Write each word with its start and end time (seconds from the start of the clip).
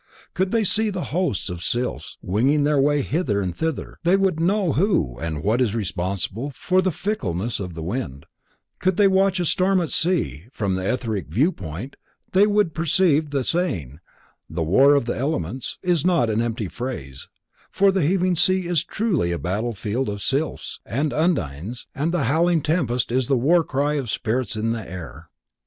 Could 0.33 0.49
they 0.49 0.63
see 0.63 0.89
the 0.89 1.03
hosts 1.13 1.47
of 1.47 1.63
sylphs 1.63 2.17
winging 2.23 2.63
their 2.63 2.81
way 2.81 3.03
hither 3.03 3.39
and 3.39 3.55
thither, 3.55 3.99
they 4.03 4.15
would 4.17 4.39
know 4.39 4.73
who 4.73 5.19
and 5.19 5.43
what 5.43 5.61
is 5.61 5.75
responsible 5.75 6.49
for 6.49 6.81
the 6.81 6.89
fickleness 6.89 7.59
of 7.59 7.75
the 7.75 7.83
wind; 7.83 8.25
could 8.79 8.97
they 8.97 9.07
watch 9.07 9.39
a 9.39 9.45
storm 9.45 9.79
at 9.79 9.91
sea 9.91 10.45
from 10.51 10.73
the 10.73 10.91
etheric 10.91 11.27
view 11.27 11.51
point 11.51 11.97
they 12.31 12.47
would 12.47 12.73
perceive 12.73 13.29
that 13.29 13.37
the 13.37 13.43
saying 13.43 13.99
"the 14.49 14.63
war 14.63 14.95
of 14.95 15.05
the 15.05 15.15
elements" 15.15 15.77
is 15.83 16.03
not 16.03 16.31
an 16.31 16.41
empty 16.41 16.67
phrase, 16.67 17.27
for 17.69 17.91
the 17.91 18.01
heaving 18.01 18.35
sea 18.35 18.65
is 18.65 18.83
truly 18.83 19.29
then 19.29 19.35
a 19.35 19.43
battlefield 19.43 20.09
of 20.09 20.23
sylphs 20.23 20.79
and 20.83 21.13
undines 21.13 21.85
and 21.93 22.11
the 22.11 22.23
howling 22.23 22.61
tempest 22.63 23.11
is 23.11 23.27
the 23.27 23.37
war 23.37 23.63
cry 23.63 23.93
of 23.93 24.09
spirits 24.09 24.55
in 24.55 24.71
the 24.71 24.89
air. 24.91 25.29